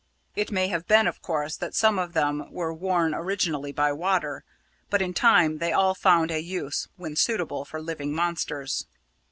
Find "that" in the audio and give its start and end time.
1.57-1.75